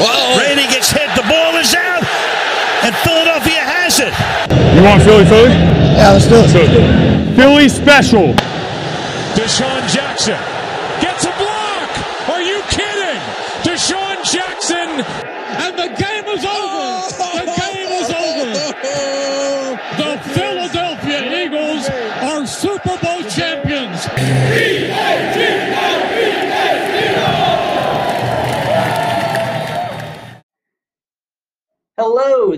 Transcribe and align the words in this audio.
Uh-oh. 0.00 0.36
Brady 0.38 0.66
gets 0.72 0.90
hit. 0.90 1.08
The 1.16 1.26
ball 1.28 1.56
is 1.56 1.74
out. 1.74 2.02
And 2.84 2.94
Philadelphia 3.02 3.62
has 3.64 4.00
it. 4.00 4.14
You 4.76 4.82
want 4.82 5.02
Philly, 5.02 5.24
Philly? 5.24 5.50
Yeah, 5.50 6.12
let's 6.12 6.26
do 6.26 6.42
it. 6.44 7.36
Philly 7.36 7.68
special. 7.68 8.34
DeSean 9.34 9.88
Jackson 9.88 10.53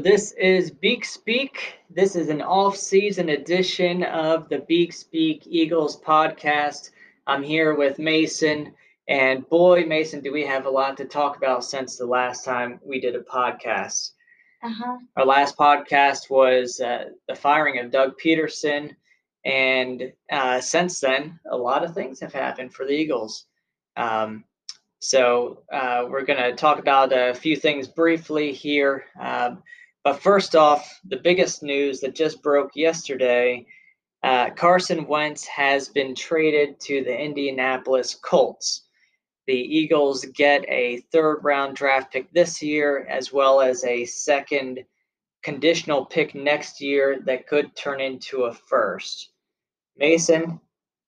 this 0.07 0.31
is 0.39 0.71
Beak 0.71 1.05
Speak. 1.05 1.81
This 1.91 2.15
is 2.15 2.29
an 2.29 2.41
off-season 2.41 3.31
edition 3.31 4.05
of 4.05 4.49
the 4.49 4.61
Beak 4.61 4.93
Speak 4.93 5.43
Eagles 5.47 6.01
podcast. 6.01 6.91
I'm 7.27 7.43
here 7.43 7.75
with 7.75 7.99
Mason, 7.99 8.73
and 9.09 9.49
boy, 9.49 9.85
Mason, 9.85 10.21
do 10.21 10.33
we 10.33 10.47
have 10.47 10.67
a 10.67 10.71
lot 10.71 10.97
to 10.99 11.07
talk 11.07 11.37
about 11.37 11.65
since 11.65 11.97
the 11.97 12.07
last 12.07 12.45
time 12.45 12.79
we 12.85 13.01
did 13.01 13.17
a 13.17 13.23
podcast. 13.23 14.13
Uh-huh. 14.63 14.99
Our 15.17 15.27
last 15.27 15.59
podcast 15.59 16.31
was 16.31 16.81
uh, 16.81 17.07
the 17.27 17.35
firing 17.35 17.81
of 17.81 17.91
Doug 17.91 18.13
Pederson, 18.25 18.95
and 19.45 20.13
uh, 20.31 20.61
since 20.61 21.01
then, 21.01 21.41
a 21.51 21.57
lot 21.57 21.83
of 21.83 21.95
things 21.95 22.21
have 22.21 22.33
happened 22.33 22.73
for 22.73 22.87
the 22.87 22.93
Eagles. 22.93 23.47
Um, 23.97 24.45
so 25.01 25.65
uh, 25.73 26.05
we're 26.09 26.25
going 26.25 26.39
to 26.39 26.55
talk 26.55 26.79
about 26.79 27.13
a 27.13 27.35
few 27.35 27.57
things 27.57 27.89
briefly 27.89 28.53
here. 28.53 29.07
Um, 29.21 29.65
but 30.07 30.23
first 30.23 30.55
off, 30.55 31.01
the 31.09 31.17
biggest 31.17 31.65
news 31.65 31.99
that 31.99 32.15
just 32.15 32.41
broke 32.41 32.71
yesterday 32.77 33.67
uh, 34.23 34.51
Carson 34.51 35.05
Wentz 35.09 35.45
has 35.49 35.89
been 35.89 36.15
traded 36.15 36.79
to 36.83 37.03
the 37.03 37.13
Indianapolis 37.13 38.15
Colts. 38.15 38.85
The 39.49 39.57
Eagles 39.57 40.25
get 40.27 40.65
a 40.69 41.01
third 41.11 41.41
round 41.43 41.75
draft 41.75 42.13
pick 42.13 42.33
this 42.33 42.63
year, 42.63 43.05
as 43.11 43.33
well 43.33 43.61
as 43.61 43.83
a 43.83 44.05
second 44.05 44.85
conditional 45.43 46.07
pick 46.07 46.37
next 46.37 46.81
year 46.81 47.19
that 47.25 47.49
could 47.49 47.75
turn 47.75 48.01
into 48.01 48.45
a 48.45 48.55
first. 48.55 49.33
Mason, 49.97 50.61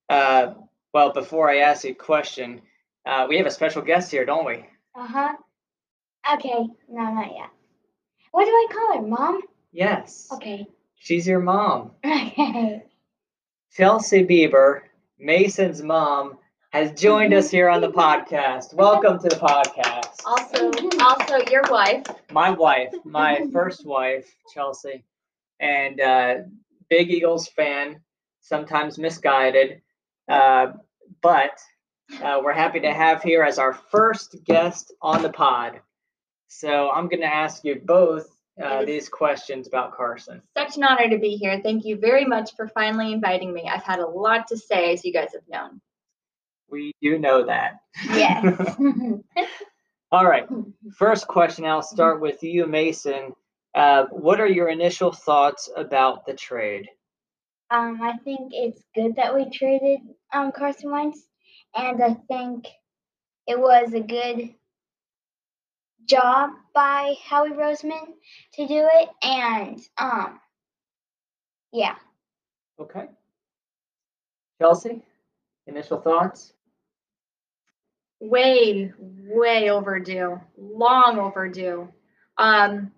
uh, 0.08 0.54
well, 0.92 1.12
before 1.12 1.48
I 1.48 1.58
ask 1.58 1.84
you 1.84 1.92
a 1.92 1.94
question, 1.94 2.62
uh, 3.06 3.26
we 3.28 3.36
have 3.36 3.46
a 3.46 3.52
special 3.52 3.80
guest 3.80 4.10
here, 4.10 4.24
don't 4.24 4.44
we? 4.44 4.66
Uh-huh. 4.96 5.34
Okay. 6.34 6.66
No, 6.88 7.14
not 7.14 7.30
yet. 7.32 7.50
What 8.32 8.44
do 8.44 8.50
I 8.50 8.66
call 8.70 9.00
her? 9.00 9.06
Mom? 9.08 9.40
Yes. 9.72 10.28
Okay. 10.32 10.66
She's 10.96 11.26
your 11.26 11.40
mom. 11.40 11.92
Okay. 12.04 12.84
Chelsea 13.72 14.24
Bieber, 14.24 14.82
Mason's 15.18 15.82
mom, 15.82 16.38
has 16.70 16.92
joined 16.92 17.32
us 17.32 17.50
here 17.50 17.68
on 17.70 17.80
the 17.80 17.90
podcast. 17.90 18.74
Welcome 18.74 19.18
to 19.20 19.28
the 19.28 19.36
podcast. 19.36 20.20
Also, 20.26 20.70
also 21.00 21.50
your 21.50 21.62
wife. 21.70 22.04
My 22.30 22.50
wife, 22.50 22.92
my 23.04 23.46
first 23.52 23.86
wife, 23.86 24.30
Chelsea, 24.52 25.04
and 25.60 26.00
uh, 26.00 26.34
big 26.90 27.10
Eagles 27.10 27.48
fan, 27.48 28.00
sometimes 28.40 28.98
misguided, 28.98 29.80
uh, 30.28 30.72
but 31.22 31.58
uh, 32.22 32.40
we're 32.44 32.52
happy 32.52 32.80
to 32.80 32.92
have 32.92 33.22
here 33.22 33.42
as 33.42 33.58
our 33.58 33.72
first 33.72 34.36
guest 34.44 34.92
on 35.00 35.22
the 35.22 35.30
pod. 35.30 35.80
So 36.48 36.90
I'm 36.90 37.08
going 37.08 37.20
to 37.20 37.26
ask 37.26 37.64
you 37.64 37.80
both 37.84 38.26
uh, 38.62 38.84
these 38.84 39.08
questions 39.08 39.68
about 39.68 39.96
Carson. 39.96 40.42
Such 40.56 40.76
an 40.76 40.84
honor 40.84 41.08
to 41.08 41.18
be 41.18 41.36
here. 41.36 41.60
Thank 41.62 41.84
you 41.84 41.96
very 41.96 42.24
much 42.24 42.56
for 42.56 42.68
finally 42.68 43.12
inviting 43.12 43.52
me. 43.52 43.68
I've 43.68 43.84
had 43.84 44.00
a 44.00 44.06
lot 44.06 44.48
to 44.48 44.56
say, 44.56 44.92
as 44.92 45.04
you 45.04 45.12
guys 45.12 45.28
have 45.34 45.48
known. 45.48 45.80
We 46.70 46.92
do 47.00 47.18
know 47.18 47.46
that. 47.46 47.80
Yes. 48.04 48.76
All 50.12 50.26
right. 50.26 50.46
First 50.96 51.28
question. 51.28 51.64
I'll 51.64 51.82
start 51.82 52.20
with 52.20 52.42
you, 52.42 52.66
Mason. 52.66 53.32
Uh, 53.74 54.06
what 54.10 54.40
are 54.40 54.48
your 54.48 54.68
initial 54.68 55.12
thoughts 55.12 55.70
about 55.76 56.26
the 56.26 56.34
trade? 56.34 56.88
um, 57.70 58.00
I 58.02 58.16
think 58.24 58.52
it's 58.52 58.82
good 58.94 59.16
that 59.16 59.34
we 59.34 59.50
traded 59.50 60.00
um 60.32 60.52
Carson 60.52 60.90
Wentz, 60.90 61.26
and 61.74 62.02
I 62.02 62.14
think 62.28 62.66
it 63.46 63.58
was 63.58 63.92
a 63.92 64.00
good 64.00 64.54
job 66.08 66.50
by 66.74 67.14
Howie 67.24 67.50
Roseman 67.50 68.14
to 68.54 68.66
do 68.66 68.88
it, 68.92 69.08
and 69.22 69.80
um, 69.98 70.40
yeah. 71.72 71.96
Okay. 72.80 73.06
Chelsea, 74.60 75.02
initial 75.66 76.00
thoughts? 76.00 76.52
Way, 78.20 78.92
way 78.98 79.70
overdue. 79.70 80.40
Long 80.56 81.18
overdue. 81.18 81.88
Um, 82.36 82.92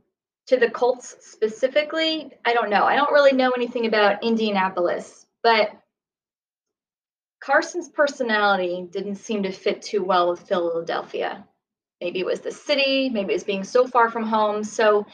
to 0.47 0.57
the 0.57 0.71
Colts 0.71 1.17
specifically, 1.21 2.31
I 2.45 2.55
don't 2.55 2.71
know. 2.71 2.85
I 2.85 2.97
don't 2.97 3.13
really 3.13 3.33
know 3.33 3.53
anything 3.57 3.87
about 3.87 4.25
Indianapolis, 4.25 5.27
but 5.43 5.71
Carson's 7.41 7.89
personality 7.89 8.87
didn't 8.91 9.17
seem 9.17 9.45
to 9.45 9.53
fit 9.53 9.83
too 9.83 10.03
well 10.03 10.31
with 10.31 10.41
Philadelphia. 10.49 11.47
Maybe 12.01 12.21
it 12.21 12.27
was 12.27 12.41
the 12.41 12.53
city, 12.53 13.11
maybe 13.11 13.33
it 13.33 13.37
was 13.37 13.45
being 13.45 13.65
so 13.65 13.87
far 13.87 14.11
from 14.11 14.25
home. 14.25 14.65
So 14.65 15.07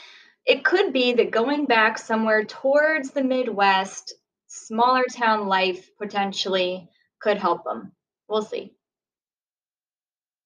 it 0.45 0.65
could 0.65 0.93
be 0.93 1.13
that 1.15 1.31
going 1.31 1.67
back 1.67 1.99
somewhere 1.99 2.45
towards 2.45 3.11
the 3.11 3.25
Midwest, 3.25 4.15
smaller 4.47 5.05
town 5.13 5.49
life 5.49 5.91
potentially 5.99 6.89
could 7.21 7.39
help 7.39 7.65
them. 7.65 7.93
We'll 8.29 8.43
see. 8.43 8.73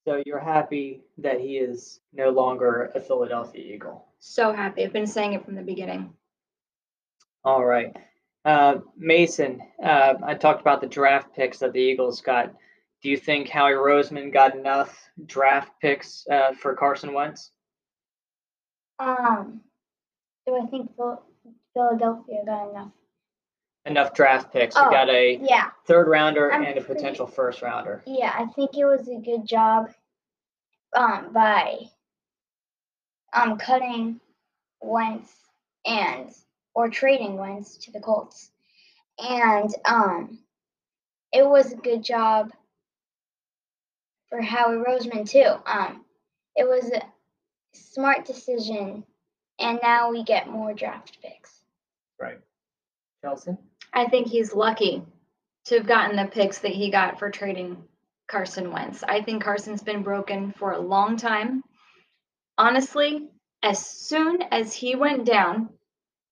So 0.07 0.23
you're 0.25 0.41
happy 0.41 1.03
that 1.19 1.41
he 1.41 1.59
is 1.59 2.01
no 2.15 2.31
longer 2.31 2.91
a 2.95 3.01
Philadelphia 3.01 3.75
Eagle. 3.75 4.07
So 4.19 4.53
happy. 4.53 4.83
I've 4.83 4.93
been 4.93 5.07
saying 5.07 5.35
it 5.35 5.45
from 5.45 5.55
the 5.55 5.63
beginning. 5.63 6.15
All 7.45 7.65
right. 7.65 7.95
Uh, 8.45 8.79
Mason, 8.97 9.61
uh, 9.83 10.15
I 10.23 10.35
talked 10.35 10.63
about 10.63 10.81
the 10.81 10.87
draft 10.87 11.35
picks 11.35 11.59
that 11.59 11.75
the 11.75 11.81
Eagles 11.81 12.23
got. 12.23 12.55
Do 13.03 13.09
you 13.09 13.17
think 13.17 13.49
Howie 13.49 13.73
Roseman 13.73 14.33
got 14.33 14.55
enough 14.55 15.09
draft 15.27 15.73
picks 15.81 16.27
uh, 16.31 16.53
for 16.53 16.75
Carson 16.75 17.15
Wentz? 17.15 17.51
Um, 18.99 19.63
do 20.47 20.57
I 20.63 20.67
think 20.67 20.91
Philadelphia 21.75 22.43
got 22.45 22.71
enough? 22.71 22.91
Enough 23.87 24.13
draft 24.13 24.53
picks. 24.53 24.77
We 24.77 24.83
Oh, 24.83 24.91
got 24.91 25.09
a 25.09 25.37
Yeah. 25.43 25.71
third 25.87 26.09
rounder 26.09 26.53
I'm 26.53 26.63
and 26.65 26.77
a 26.77 26.83
pretty- 26.83 26.95
potential 27.01 27.27
first 27.27 27.63
rounder. 27.63 28.03
Yeah, 28.07 28.35
I 28.37 28.45
think 28.53 28.77
it 28.77 28.85
was 28.85 29.09
a 29.09 29.17
good 29.17 29.47
job 29.47 29.91
um, 30.95 31.33
by 31.33 31.89
um, 33.33 33.57
cutting 33.57 34.21
Wentz 34.83 35.33
and 35.87 36.31
or 36.75 36.91
trading 36.91 37.37
Wentz 37.39 37.79
to 37.79 37.91
the 37.93 38.01
Colts, 38.01 38.51
and 39.19 39.75
um, 39.87 40.39
it 41.33 41.47
was 41.47 41.73
a 41.73 41.77
good 41.77 42.03
job 42.05 42.53
for 44.31 44.41
Howie 44.41 44.77
Roseman 44.77 45.29
too. 45.29 45.53
Um, 45.67 46.05
it 46.57 46.67
was 46.67 46.91
a 46.91 47.03
smart 47.75 48.25
decision, 48.25 49.05
and 49.59 49.79
now 49.83 50.11
we 50.11 50.25
get 50.25 50.49
more 50.49 50.73
draft 50.73 51.19
picks. 51.23 51.63
Right. 52.19 52.41
Chelsea? 53.23 53.53
I 53.93 54.07
think 54.09 54.29
he's 54.29 54.55
lucky 54.55 55.03
to 55.67 55.77
have 55.77 55.87
gotten 55.87 56.17
the 56.17 56.31
picks 56.31 56.59
that 56.59 56.71
he 56.73 56.91
got 56.91 57.19
for 57.19 57.31
trading 57.31 57.85
Carson 58.29 58.73
Wentz. 58.73 59.03
I 59.03 59.21
think 59.23 59.43
Carson's 59.43 59.83
been 59.83 60.03
broken 60.03 60.53
for 60.53 60.73
a 60.73 60.79
long 60.81 61.17
time. 61.17 61.63
Honestly, 62.57 63.29
as 63.63 63.85
soon 63.85 64.43
as 64.51 64.73
he 64.73 64.95
went 64.95 65.25
down 65.27 65.71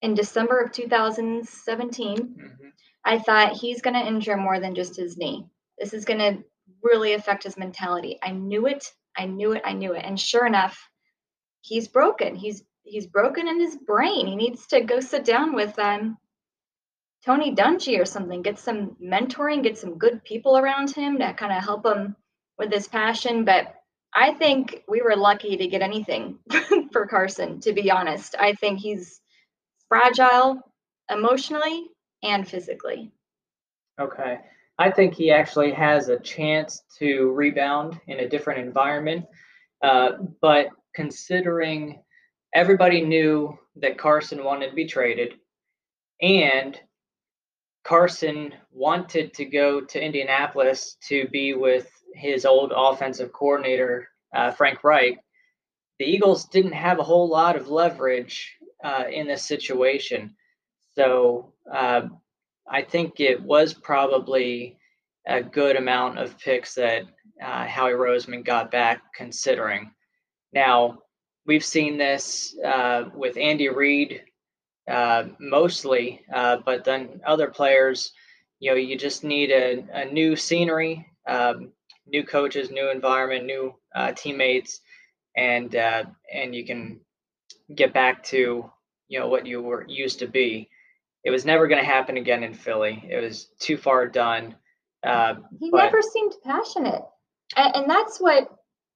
in 0.03 0.15
December 0.15 0.61
of 0.61 0.73
2017, 0.73 2.17
Mhm. 2.17 2.73
I 3.05 3.19
thought 3.19 3.57
he's 3.57 3.83
going 3.83 3.95
to 3.95 4.07
injure 4.07 4.37
more 4.37 4.61
than 4.61 4.75
just 4.75 4.97
his 4.97 5.17
knee. 5.17 5.47
This 5.79 5.93
is 5.93 6.05
going 6.05 6.19
to 6.21 6.45
really 6.83 7.15
affect 7.15 7.45
his 7.45 7.57
mentality. 7.57 8.19
I 8.23 8.33
knew 8.33 8.67
it. 8.67 8.93
I 9.17 9.27
knew 9.27 9.53
it. 9.53 9.63
I 9.65 9.73
knew 9.73 9.93
it. 9.93 10.05
And 10.05 10.19
sure 10.19 10.47
enough, 10.47 10.89
he's 11.61 11.89
broken. 11.89 12.35
He's 12.35 12.63
he's 12.83 13.07
broken 13.07 13.49
in 13.49 13.61
his 13.61 13.77
brain. 13.77 14.27
He 14.27 14.37
needs 14.37 14.67
to 14.69 14.81
go 14.81 15.01
sit 15.01 15.25
down 15.25 15.55
with 15.55 15.79
um 15.79 16.17
Tony 17.25 17.55
Dungy 17.55 18.01
or 18.01 18.05
something. 18.05 18.43
Get 18.43 18.59
some 18.59 18.97
mentoring. 19.03 19.63
Get 19.63 19.79
some 19.79 19.99
good 19.99 20.23
people 20.25 20.57
around 20.57 20.91
him 20.91 21.19
to 21.19 21.33
kind 21.35 21.53
of 21.53 21.63
help 21.63 21.85
him 21.85 22.17
with 22.59 22.73
his 22.73 22.89
passion. 22.89 23.45
But 23.45 23.75
I 24.15 24.35
think 24.35 24.83
we 24.89 25.03
were 25.03 25.17
lucky 25.17 25.57
to 25.57 25.67
get 25.67 25.83
anything 25.83 26.39
for 26.93 27.07
Carson. 27.07 27.61
To 27.61 27.73
be 27.73 27.91
honest, 27.91 28.35
I 28.39 28.55
think 28.55 28.79
he's 28.79 29.21
fragile 29.89 30.61
emotionally 31.11 31.89
and 32.23 32.49
physically. 32.49 33.13
Okay. 34.01 34.39
I 34.79 34.91
think 34.91 35.15
he 35.15 35.31
actually 35.31 35.73
has 35.73 36.09
a 36.09 36.21
chance 36.21 36.83
to 36.99 37.33
rebound 37.33 38.01
in 38.07 38.21
a 38.21 38.29
different 38.29 38.61
environment. 38.61 39.27
Uh, 39.83 40.13
but 40.41 40.69
considering 40.95 42.03
everybody 42.55 43.01
knew 43.01 43.59
that 43.77 43.99
Carson 43.99 44.45
wanted 44.45 44.71
to 44.71 44.75
be 44.75 44.87
traded 44.87 45.35
and 46.21 46.79
Carson 47.85 48.53
wanted 48.71 49.33
to 49.35 49.45
go 49.45 49.81
to 49.81 50.05
Indianapolis 50.05 50.97
to 51.09 51.27
be 51.29 51.55
with 51.55 51.91
his 52.15 52.45
old 52.45 52.73
offensive 52.75 53.33
coordinator, 53.33 54.09
uh, 54.35 54.51
Frank 54.51 54.85
Reich. 54.85 55.19
The 55.99 56.05
Eagles 56.05 56.47
didn't 56.47 56.73
have 56.73 56.99
a 56.99 57.05
whole 57.05 57.29
lot 57.29 57.57
of 57.57 57.69
leverage 57.69 58.57
uh, 58.85 59.05
in 59.11 59.27
this 59.27 59.47
situation. 59.47 60.37
So 60.95 61.55
uh, 61.73 62.09
I 62.71 62.83
think 62.83 63.21
it 63.21 63.43
was 63.43 63.75
probably 63.75 64.79
a 65.27 65.43
good 65.43 65.77
amount 65.77 66.19
of 66.19 66.39
picks 66.39 66.75
that 66.75 67.03
uh, 67.43 67.67
Howie 67.67 67.93
Roseman 67.93 68.45
got 68.45 68.71
back, 68.71 69.03
considering. 69.15 69.93
Now, 70.53 70.99
we've 71.47 71.65
seen 71.65 71.99
this 71.99 72.57
uh, 72.65 73.05
with 73.15 73.37
Andy 73.37 73.69
Reid 73.69 74.23
uh, 74.89 75.25
mostly, 75.39 76.23
uh, 76.33 76.59
but 76.65 76.85
then 76.85 77.21
other 77.27 77.49
players, 77.49 78.13
you 78.61 78.71
know, 78.71 78.77
you 78.77 78.97
just 78.97 79.23
need 79.23 79.51
a, 79.51 79.85
a 79.93 80.05
new 80.07 80.35
scenery, 80.35 81.07
um, 81.27 81.73
new 82.07 82.25
coaches, 82.25 82.71
new 82.71 82.91
environment, 82.91 83.45
new 83.45 83.75
uh, 83.95 84.13
teammates, 84.13 84.81
and 85.37 85.77
uh, 85.77 86.05
and 86.33 86.55
you 86.55 86.65
can 86.65 87.01
get 87.75 87.93
back 87.93 88.23
to 88.25 88.71
you 89.09 89.21
know 89.21 89.29
what 89.29 89.47
you 89.47 89.63
were 89.63 89.87
used 89.89 90.19
to 90.21 90.27
be. 90.27 90.69
It 91.25 91.31
was 91.31 91.45
never 91.45 91.67
going 91.69 91.81
to 91.81 91.87
happen 91.87 92.17
again 92.17 92.43
in 92.43 92.55
Philly. 92.55 93.05
It 93.09 93.23
was 93.23 93.49
too 93.59 93.77
far 93.77 94.07
done. 94.07 94.57
Uh, 95.05 95.35
he 95.59 95.71
but- 95.71 95.85
never 95.85 96.03
seemed 96.03 96.35
passionate. 96.45 97.03
And, 97.57 97.77
and 97.77 97.91
that's 97.91 98.19
what 98.19 98.49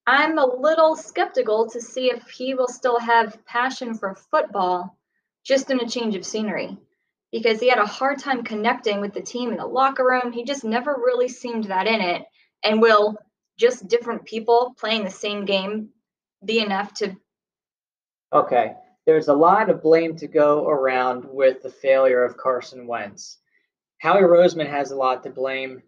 I'm 0.07 0.39
a 0.39 0.47
little 0.47 0.97
skeptical 0.97 1.71
to 1.71 1.81
see 1.81 2.11
if 2.11 2.29
he 2.29 2.55
will 2.55 2.69
still 2.69 2.99
have 2.99 3.45
passion 3.47 3.95
for 3.95 4.15
football 4.15 4.99
just 5.45 5.71
in 5.71 5.81
a 5.81 5.89
change 5.89 6.17
of 6.17 6.27
scenery 6.27 6.77
because 7.31 7.61
he 7.61 7.69
had 7.69 7.79
a 7.79 7.87
hard 7.87 8.19
time 8.19 8.45
connecting 8.45 9.01
with 9.01 9.15
the 9.15 9.23
team 9.23 9.51
in 9.51 9.57
the 9.57 9.67
locker 9.67 10.05
room. 10.05 10.33
He 10.33 10.45
just 10.45 10.65
never 10.65 10.93
really 10.93 11.29
seemed 11.29 11.65
that 11.65 11.87
in 11.87 12.01
it. 12.01 12.23
And 12.65 12.81
will 12.81 13.17
just 13.59 13.89
different 13.89 14.25
people 14.25 14.75
playing 14.79 15.05
the 15.05 15.11
same 15.11 15.45
game 15.45 15.91
be 16.45 16.61
enough 16.61 16.93
to 16.95 17.17
Okay, 18.33 18.75
there's 19.07 19.29
a 19.29 19.35
lot 19.35 19.69
of 19.69 19.83
blame 19.83 20.17
to 20.17 20.29
go 20.29 20.69
around 20.69 21.25
with 21.25 21.63
the 21.63 21.71
failure 21.71 22.25
of 22.25 22.37
Carson 22.37 22.87
Wentz. 22.87 23.39
Howie 23.99 24.23
Roseman 24.23 24.69
has 24.69 24.91
a 24.91 24.97
lot 24.97 25.23
to 25.23 25.31
blame 25.31 25.83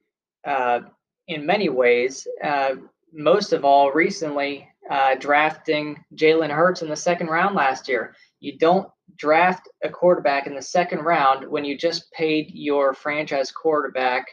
uh, 0.45 0.81
in 1.29 1.47
many 1.47 1.69
ways. 1.69 2.27
Uh, 2.43 2.77
most 3.13 3.53
of 3.53 3.65
all, 3.65 3.93
recently 3.93 4.69
uh, 4.91 5.15
drafting 5.17 6.05
Jalen 6.15 6.51
Hurts 6.51 6.83
in 6.83 6.89
the 6.89 6.97
second 6.97 7.29
round 7.29 7.55
last 7.55 7.89
year. 7.89 8.15
You 8.41 8.59
don't 8.59 8.89
draft 9.17 9.69
a 9.83 9.89
quarterback 9.89 10.47
in 10.47 10.55
the 10.55 10.63
second 10.63 11.01
round 11.01 11.49
when 11.49 11.65
you 11.65 11.79
just 11.79 12.11
paid 12.13 12.51
your 12.53 12.95
franchise 12.95 13.51
quarterback 13.51 14.27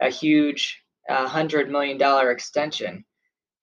a 0.00 0.10
huge 0.10 0.82
uh, 1.08 1.26
hundred 1.26 1.70
million 1.70 2.00
extension. 2.28 3.04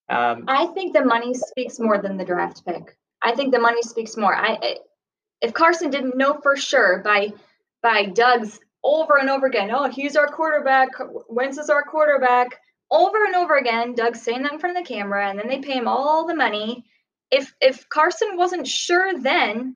Um, 0.09 0.45
I 0.47 0.67
think 0.67 0.93
the 0.93 1.05
money 1.05 1.33
speaks 1.33 1.79
more 1.79 2.01
than 2.01 2.17
the 2.17 2.25
draft 2.25 2.65
pick. 2.65 2.97
I 3.21 3.35
think 3.35 3.53
the 3.53 3.59
money 3.59 3.81
speaks 3.81 4.17
more. 4.17 4.35
I 4.35 4.57
I- 4.61 4.77
if 5.41 5.53
Carson 5.53 5.89
didn't 5.89 6.17
know 6.17 6.39
for 6.41 6.55
sure 6.55 6.99
by 6.99 7.33
by 7.81 8.05
Doug's 8.05 8.59
over 8.83 9.17
and 9.17 9.29
over 9.29 9.47
again, 9.47 9.71
oh, 9.71 9.89
he's 9.89 10.15
our 10.15 10.27
quarterback, 10.27 10.89
Wentz 11.29 11.57
is 11.57 11.69
our 11.69 11.83
quarterback, 11.83 12.59
over 12.91 13.23
and 13.25 13.35
over 13.35 13.57
again, 13.57 13.95
Doug 13.95 14.15
saying 14.15 14.43
that 14.43 14.53
in 14.53 14.59
front 14.59 14.77
of 14.77 14.83
the 14.83 14.87
camera, 14.93 15.29
and 15.29 15.39
then 15.39 15.47
they 15.47 15.59
pay 15.59 15.73
him 15.73 15.87
all 15.87 16.27
the 16.27 16.35
money. 16.35 16.85
If 17.31 17.53
if 17.61 17.87
Carson 17.89 18.37
wasn't 18.37 18.67
sure 18.67 19.17
then, 19.17 19.75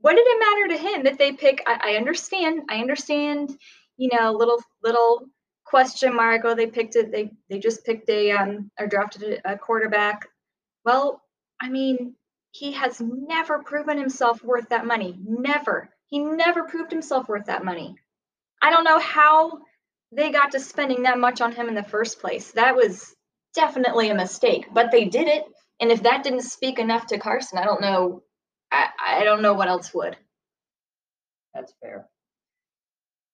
what 0.00 0.14
did 0.16 0.26
it 0.26 0.40
matter 0.40 0.68
to 0.82 0.88
him 0.94 1.04
that 1.04 1.18
they 1.18 1.32
pick? 1.32 1.62
I, 1.66 1.92
I 1.92 1.96
understand, 1.96 2.62
I 2.70 2.78
understand, 2.78 3.50
you 3.96 4.10
know, 4.12 4.32
little 4.32 4.62
little 4.82 5.26
question 5.64 6.14
mark. 6.14 6.42
Oh, 6.44 6.54
they 6.54 6.66
picked 6.66 6.96
it. 6.96 7.12
They 7.12 7.30
they 7.50 7.58
just 7.58 7.84
picked 7.84 8.08
a 8.08 8.30
um 8.32 8.70
or 8.80 8.86
drafted 8.86 9.40
a 9.44 9.58
quarterback. 9.58 10.26
Well, 10.84 11.22
I 11.60 11.68
mean, 11.68 12.14
he 12.58 12.72
has 12.72 13.00
never 13.00 13.62
proven 13.62 13.96
himself 13.96 14.42
worth 14.42 14.68
that 14.70 14.84
money. 14.84 15.16
Never. 15.24 15.90
He 16.06 16.18
never 16.18 16.64
proved 16.64 16.90
himself 16.90 17.28
worth 17.28 17.46
that 17.46 17.64
money. 17.64 17.96
I 18.60 18.70
don't 18.70 18.84
know 18.84 18.98
how 18.98 19.60
they 20.10 20.30
got 20.30 20.52
to 20.52 20.60
spending 20.60 21.04
that 21.04 21.18
much 21.18 21.40
on 21.40 21.52
him 21.52 21.68
in 21.68 21.74
the 21.74 21.84
first 21.84 22.20
place. 22.20 22.50
That 22.52 22.74
was 22.74 23.14
definitely 23.54 24.10
a 24.10 24.14
mistake, 24.14 24.66
but 24.72 24.90
they 24.90 25.04
did 25.04 25.28
it. 25.28 25.44
And 25.80 25.92
if 25.92 26.02
that 26.02 26.24
didn't 26.24 26.42
speak 26.42 26.80
enough 26.80 27.06
to 27.06 27.18
Carson, 27.18 27.58
I 27.58 27.64
don't 27.64 27.80
know. 27.80 28.22
I, 28.72 28.88
I 29.20 29.24
don't 29.24 29.42
know 29.42 29.54
what 29.54 29.68
else 29.68 29.94
would. 29.94 30.16
That's 31.54 31.72
fair. 31.80 32.08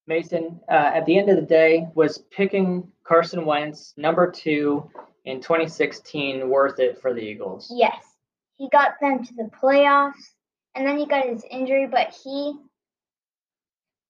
Mason, 0.06 0.60
uh, 0.70 0.90
at 0.94 1.06
the 1.06 1.16
end 1.16 1.30
of 1.30 1.36
the 1.36 1.42
day, 1.42 1.86
was 1.94 2.18
picking 2.30 2.92
Carson 3.04 3.46
Wentz 3.46 3.94
number 3.96 4.30
two 4.30 4.90
in 5.24 5.40
2016 5.40 6.46
worth 6.50 6.78
it 6.78 7.00
for 7.00 7.14
the 7.14 7.20
Eagles? 7.20 7.72
Yes, 7.74 8.13
he 8.56 8.68
got 8.70 9.00
them 9.00 9.24
to 9.24 9.34
the 9.34 9.50
playoffs, 9.62 10.30
and 10.74 10.86
then 10.86 10.98
he 10.98 11.06
got 11.06 11.26
his 11.26 11.44
injury, 11.50 11.86
but 11.86 12.16
he 12.24 12.54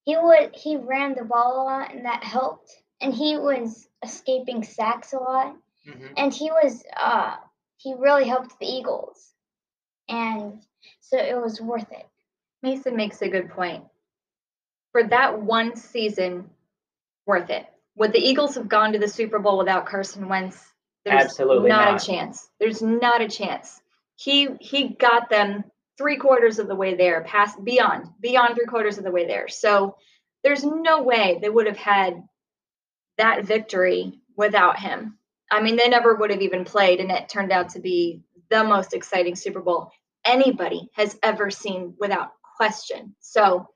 he 0.03 0.15
would 0.17 0.55
he 0.55 0.77
ran 0.77 1.15
the 1.15 1.23
ball 1.23 1.61
a 1.61 1.65
lot, 1.65 1.93
and 1.93 2.05
that 2.05 2.23
helped. 2.23 2.71
And 3.01 3.13
he 3.13 3.37
was 3.37 3.87
escaping 4.03 4.63
sacks 4.63 5.13
a 5.13 5.17
lot, 5.19 5.55
Mhm. 5.87 6.13
and 6.17 6.33
he 6.33 6.51
was 6.51 6.83
uh 6.95 7.37
he 7.77 7.93
really 7.93 8.27
helped 8.27 8.57
the 8.59 8.65
Eagles, 8.65 9.33
and 10.07 10.63
so 11.01 11.17
it 11.17 11.39
was 11.39 11.59
worth 11.61 11.91
it. 11.91 12.07
Mason 12.61 12.95
makes 12.95 13.21
a 13.21 13.29
good 13.29 13.49
point. 13.49 13.83
For 14.91 15.03
that 15.03 15.41
one 15.41 15.75
season, 15.75 16.49
worth 17.25 17.49
it. 17.49 17.65
Would 17.95 18.13
the 18.13 18.19
Eagles 18.19 18.55
have 18.55 18.67
gone 18.69 18.93
to 18.93 18.99
the 18.99 19.07
Super 19.07 19.39
Bowl 19.39 19.57
without 19.57 19.85
Carson 19.85 20.27
Wentz? 20.29 20.71
There's 21.03 21.25
Absolutely 21.25 21.69
not, 21.69 21.91
not. 21.91 22.01
a 22.01 22.05
chance. 22.05 22.49
There's 22.59 22.81
not 22.81 23.21
a 23.21 23.27
chance. 23.27 23.81
He 24.15 24.49
he 24.59 24.89
got 24.89 25.29
them 25.29 25.63
three 25.97 26.17
quarters 26.17 26.59
of 26.59 26.67
the 26.67 26.75
way 26.75 26.95
there, 26.95 27.23
past 27.23 27.63
beyond, 27.63 28.07
beyond 28.19 28.55
three 28.55 28.65
quarters 28.65 28.97
of 28.97 29.03
the 29.03 29.11
way 29.11 29.25
there. 29.25 29.47
So 29.47 29.95
there's 30.43 30.63
no 30.63 31.03
way 31.03 31.39
they 31.41 31.49
would 31.49 31.67
have 31.67 31.77
had 31.77 32.21
that 33.17 33.45
victory 33.45 34.19
without 34.35 34.79
him. 34.79 35.17
I 35.51 35.61
mean, 35.61 35.75
they 35.75 35.89
never 35.89 36.15
would 36.15 36.31
have 36.31 36.41
even 36.41 36.65
played, 36.65 36.99
and 36.99 37.11
it 37.11 37.29
turned 37.29 37.51
out 37.51 37.69
to 37.69 37.79
be 37.79 38.21
the 38.49 38.63
most 38.63 38.93
exciting 38.93 39.35
Super 39.35 39.61
Bowl 39.61 39.91
anybody 40.25 40.89
has 40.93 41.17
ever 41.23 41.49
seen 41.51 41.93
without 41.99 42.31
question. 42.57 43.15
So 43.19 43.67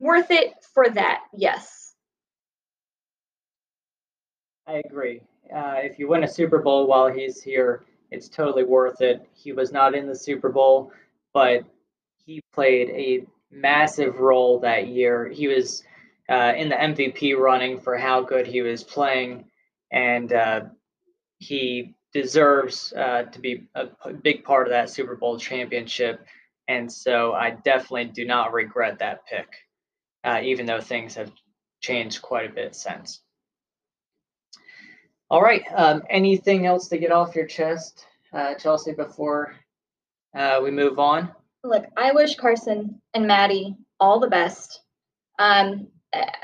worth 0.00 0.30
it 0.30 0.52
for 0.72 0.88
that, 0.88 1.20
yes. 1.32 1.94
I 4.66 4.82
agree. 4.84 5.20
Uh, 5.54 5.76
if 5.78 5.98
you 5.98 6.08
win 6.08 6.24
a 6.24 6.28
Super 6.28 6.58
Bowl 6.58 6.86
while 6.86 7.12
he's 7.12 7.42
here, 7.42 7.84
it's 8.14 8.28
totally 8.28 8.64
worth 8.64 9.00
it. 9.00 9.28
He 9.34 9.52
was 9.52 9.72
not 9.72 9.94
in 9.94 10.06
the 10.06 10.14
Super 10.14 10.48
Bowl, 10.48 10.92
but 11.32 11.64
he 12.24 12.40
played 12.52 12.90
a 12.90 13.26
massive 13.50 14.20
role 14.20 14.60
that 14.60 14.88
year. 14.88 15.28
He 15.28 15.48
was 15.48 15.82
uh, 16.28 16.52
in 16.56 16.68
the 16.68 16.76
MVP 16.76 17.36
running 17.36 17.78
for 17.78 17.98
how 17.98 18.22
good 18.22 18.46
he 18.46 18.62
was 18.62 18.84
playing, 18.84 19.44
and 19.90 20.32
uh, 20.32 20.60
he 21.38 21.94
deserves 22.12 22.92
uh, 22.96 23.24
to 23.24 23.40
be 23.40 23.66
a 23.74 24.12
big 24.22 24.44
part 24.44 24.68
of 24.68 24.70
that 24.70 24.88
Super 24.88 25.16
Bowl 25.16 25.36
championship. 25.38 26.24
And 26.68 26.90
so 26.90 27.32
I 27.32 27.50
definitely 27.50 28.06
do 28.06 28.24
not 28.24 28.52
regret 28.52 29.00
that 29.00 29.26
pick, 29.26 29.48
uh, 30.22 30.40
even 30.42 30.64
though 30.64 30.80
things 30.80 31.16
have 31.16 31.32
changed 31.80 32.22
quite 32.22 32.48
a 32.48 32.54
bit 32.54 32.74
since. 32.74 33.20
All 35.30 35.42
right. 35.42 35.64
Um, 35.74 36.02
anything 36.10 36.66
else 36.66 36.88
to 36.88 36.98
get 36.98 37.12
off 37.12 37.34
your 37.34 37.46
chest, 37.46 38.06
uh, 38.32 38.54
Chelsea, 38.54 38.92
before 38.92 39.54
uh, 40.36 40.60
we 40.62 40.70
move 40.70 40.98
on? 40.98 41.32
Look, 41.62 41.86
I 41.96 42.12
wish 42.12 42.36
Carson 42.36 43.00
and 43.14 43.26
Maddie 43.26 43.76
all 43.98 44.20
the 44.20 44.28
best. 44.28 44.80
Um, 45.38 45.88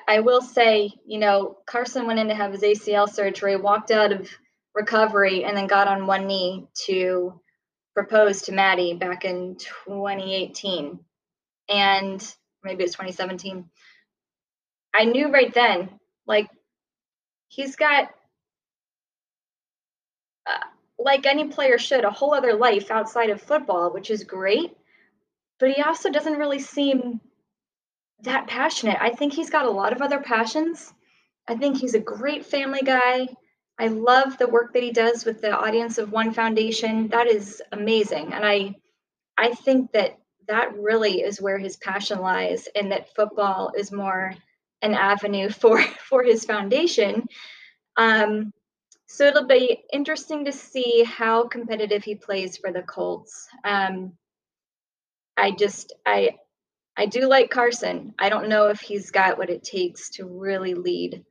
I- 0.08 0.20
will 0.20 0.40
say, 0.40 0.90
you 1.06 1.18
know, 1.18 1.58
Carson 1.66 2.06
went 2.06 2.18
in 2.18 2.28
to 2.28 2.34
have 2.34 2.52
his 2.52 2.62
ACL 2.62 3.08
surgery, 3.08 3.56
walked 3.56 3.90
out 3.90 4.12
of 4.12 4.28
recovery, 4.74 5.44
and 5.44 5.56
then 5.56 5.66
got 5.66 5.88
on 5.88 6.06
one 6.06 6.26
knee 6.26 6.66
to 6.86 7.40
propose 7.94 8.42
to 8.42 8.52
Maddie 8.52 8.94
back 8.94 9.24
in 9.24 9.56
2018. 9.56 10.98
And 11.68 12.34
maybe 12.64 12.84
it's 12.84 12.94
2017. 12.94 13.68
I 14.94 15.04
knew 15.04 15.28
right 15.30 15.52
then, 15.54 16.00
like, 16.26 16.50
he's 17.48 17.76
got 17.76 18.10
like 21.02 21.26
any 21.26 21.48
player 21.48 21.78
should, 21.78 22.04
a 22.04 22.10
whole 22.10 22.34
other 22.34 22.54
life 22.54 22.90
outside 22.90 23.30
of 23.30 23.40
football, 23.40 23.92
which 23.92 24.10
is 24.10 24.24
great. 24.24 24.76
But 25.58 25.72
he 25.72 25.82
also 25.82 26.10
doesn't 26.10 26.38
really 26.38 26.58
seem 26.58 27.20
that 28.22 28.46
passionate. 28.46 28.98
I 29.00 29.10
think 29.10 29.32
he's 29.32 29.50
got 29.50 29.66
a 29.66 29.70
lot 29.70 29.92
of 29.92 30.02
other 30.02 30.20
passions. 30.20 30.92
I 31.48 31.56
think 31.56 31.78
he's 31.78 31.94
a 31.94 32.00
great 32.00 32.44
family 32.44 32.82
guy. 32.84 33.28
I 33.78 33.86
love 33.88 34.36
the 34.36 34.48
work 34.48 34.74
that 34.74 34.82
he 34.82 34.92
does 34.92 35.24
with 35.24 35.40
the 35.40 35.56
audience 35.56 35.96
of 35.96 36.12
One 36.12 36.32
Foundation. 36.32 37.08
That 37.08 37.26
is 37.26 37.62
amazing. 37.72 38.32
And 38.32 38.44
I 38.44 38.74
I 39.38 39.52
think 39.54 39.92
that 39.92 40.18
that 40.48 40.76
really 40.76 41.22
is 41.22 41.40
where 41.40 41.56
his 41.56 41.76
passion 41.78 42.20
lies 42.20 42.68
and 42.74 42.92
that 42.92 43.14
football 43.14 43.72
is 43.76 43.90
more 43.90 44.34
an 44.82 44.94
avenue 44.94 45.48
for 45.60 45.82
for 45.82 46.22
his 46.22 46.44
foundation. 46.44 47.26
Um, 47.96 48.52
so 49.12 49.24
it'll 49.24 49.46
be 49.46 49.82
interesting 49.92 50.44
to 50.44 50.52
see 50.52 51.02
how 51.02 51.48
competitive 51.48 52.04
he 52.04 52.14
plays 52.14 52.56
for 52.56 52.70
the 52.70 52.82
Colts. 52.82 53.48
Um, 53.64 54.12
I 55.36 55.50
just 55.50 55.92
I 56.06 56.36
I 56.96 57.06
do 57.06 57.26
like 57.26 57.50
Carson. 57.50 58.14
I 58.20 58.28
don't 58.28 58.48
know 58.48 58.68
if 58.68 58.80
he's 58.80 59.10
got 59.10 59.36
what 59.36 59.50
it 59.50 59.64
takes 59.64 60.10
to 60.10 60.26
really 60.26 60.74
lead 60.74 61.24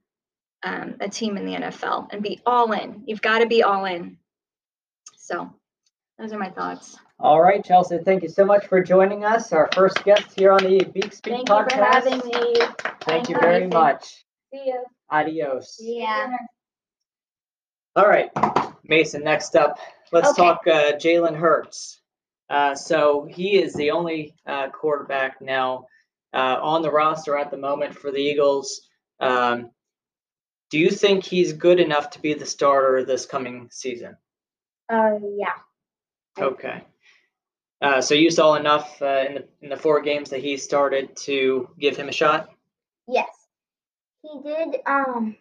um, 0.62 0.98
a 1.00 1.08
team 1.08 1.38
in 1.38 1.46
the 1.46 1.54
NFL 1.54 2.10
and 2.12 2.22
be 2.22 2.42
all 2.46 2.74
in. 2.74 3.04
You've 3.08 3.22
got 3.22 3.40
to 3.40 3.48
be 3.48 3.64
all 3.64 3.86
in. 3.86 4.18
So 5.16 5.50
those 6.18 6.34
are 6.34 6.40
my 6.40 6.50
thoughts. 6.50 6.98
All 7.18 7.42
right, 7.42 7.64
Chelsea, 7.64 8.00
thank 8.00 8.24
you 8.24 8.30
so 8.30 8.44
much 8.44 8.68
for 8.68 8.84
joining 8.84 9.24
us, 9.24 9.54
our 9.54 9.70
first 9.74 10.04
guest 10.04 10.38
here 10.38 10.52
on 10.52 10.64
the 10.64 10.84
Beak 10.84 11.14
Speak 11.14 11.34
Thank 11.34 11.48
podcast. 11.48 11.72
you 11.72 11.78
for 11.78 11.84
having 11.86 12.18
me. 12.28 12.56
Thank 13.02 13.30
you 13.30 13.36
Bye. 13.36 13.42
very 13.42 13.68
much. 13.68 14.26
See 14.54 14.64
you. 14.66 14.84
Adios. 15.10 15.78
Yeah. 15.80 16.28
All 17.96 18.08
right, 18.08 18.30
Mason, 18.84 19.24
next 19.24 19.56
up, 19.56 19.80
let's 20.12 20.30
Okay. 20.30 20.42
talk 20.42 20.62
uh, 20.68 20.94
Jalen 20.94 21.36
Hurts. 21.36 22.02
Uh, 22.50 22.74
so 22.76 23.26
he 23.30 23.60
is 23.62 23.74
the 23.74 23.92
only 23.92 24.34
uh, 24.46 24.70
quarterback 24.70 25.42
now 25.42 25.86
uh, 26.34 26.58
on 26.62 26.82
the 26.82 26.92
roster 26.92 27.38
at 27.38 27.52
the 27.52 27.58
moment 27.58 27.96
for 27.96 28.12
the 28.12 28.18
Eagles. 28.20 28.82
Um, 29.20 29.72
do 30.72 30.80
you 30.80 30.90
think 30.90 31.26
he's 31.26 31.54
good 31.54 31.80
enough 31.80 32.12
to 32.12 32.22
be 32.22 32.34
the 32.34 32.46
starter 32.46 33.04
this 33.04 33.26
coming 33.26 33.68
season? 33.72 34.16
Uh, 34.88 35.20
yeah. 35.36 35.54
Okay. 36.40 36.84
Uh, 37.82 38.02
so 38.02 38.14
you 38.14 38.30
saw 38.30 38.56
enough 38.56 39.02
uh, 39.02 39.24
in 39.28 39.34
the 39.36 39.48
in 39.62 39.70
the 39.70 39.78
four 39.78 40.02
games 40.02 40.30
that 40.32 40.42
he 40.42 40.58
started 40.58 41.16
to 41.16 41.70
give 41.80 41.96
him 41.98 42.10
a 42.10 42.12
shot. 42.12 42.50
Yes. 43.08 43.30
He 44.22 44.30
did. 44.44 44.78
Um. 44.86 45.36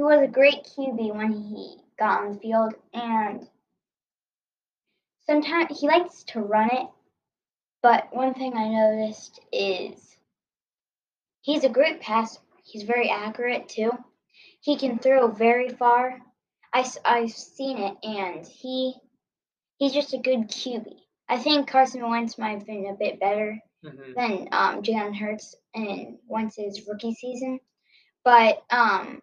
He 0.00 0.04
was 0.04 0.22
a 0.22 0.28
great 0.28 0.64
QB 0.64 1.14
when 1.14 1.30
he 1.30 1.76
got 1.98 2.22
on 2.22 2.32
the 2.32 2.38
field, 2.38 2.72
and 2.94 3.46
sometimes 5.26 5.78
he 5.78 5.88
likes 5.88 6.24
to 6.28 6.40
run 6.40 6.70
it. 6.72 6.86
But 7.82 8.08
one 8.10 8.32
thing 8.32 8.56
I 8.56 8.68
noticed 8.68 9.40
is 9.52 10.16
he's 11.42 11.64
a 11.64 11.68
great 11.68 12.00
passer. 12.00 12.40
He's 12.64 12.84
very 12.84 13.10
accurate 13.10 13.68
too. 13.68 13.90
He 14.62 14.78
can 14.78 14.98
throw 14.98 15.28
very 15.28 15.68
far. 15.68 16.18
I, 16.72 16.90
I've 17.04 17.32
seen 17.32 17.76
it, 17.76 17.98
and 18.02 18.46
he 18.46 18.94
he's 19.76 19.92
just 19.92 20.14
a 20.14 20.18
good 20.18 20.48
QB. 20.48 20.94
I 21.28 21.36
think 21.38 21.68
Carson 21.68 22.08
Wentz 22.08 22.38
might 22.38 22.56
have 22.56 22.66
been 22.66 22.86
a 22.86 22.94
bit 22.94 23.20
better 23.20 23.60
Mhm. 23.84 24.14
than 24.14 24.48
um, 24.52 24.82
Jalen 24.82 25.14
Hurts 25.14 25.54
in 25.74 26.18
Wentz's 26.26 26.88
rookie 26.88 27.12
season, 27.12 27.60
but 28.24 28.62
um, 28.70 29.20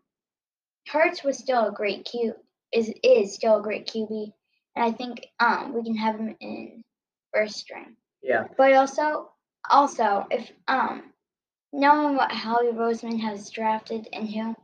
Hurts 0.91 1.23
was 1.23 1.37
still 1.37 1.67
a 1.67 1.71
great 1.71 2.05
Q 2.05 2.33
is 2.73 2.91
is 3.03 3.33
still 3.33 3.59
a 3.59 3.61
great 3.61 3.87
QB, 3.87 4.31
and 4.75 4.85
I 4.85 4.91
think 4.91 5.25
um, 5.39 5.73
we 5.73 5.83
can 5.83 5.95
have 5.95 6.17
him 6.17 6.35
in 6.39 6.83
first 7.33 7.57
string. 7.57 7.95
Yeah. 8.21 8.45
But 8.57 8.73
also, 8.73 9.31
also 9.69 10.25
if 10.31 10.51
um, 10.67 11.13
knowing 11.71 12.15
what 12.15 12.31
Howie 12.31 12.71
Roseman 12.71 13.19
has 13.21 13.49
drafted 13.49 14.07
and 14.11 14.29
who, 14.29 14.55